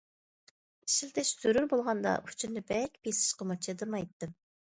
ئىشلىتىش 0.85 1.33
زۆرۈر 1.43 1.67
بولغاندا 1.73 2.15
ئۇچىنى 2.29 2.65
بەك 2.71 2.97
بېسىشقىمۇ 3.09 3.59
چىدىمايتتىم. 3.67 4.35